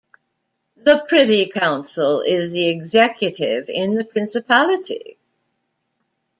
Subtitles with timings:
[0.77, 5.19] The Privy Council is the executive in the principality.